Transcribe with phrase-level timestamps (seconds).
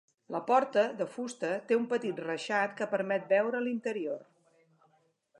[0.35, 4.25] La porta, de fusta, té un petit reixat que permet veure l'interior.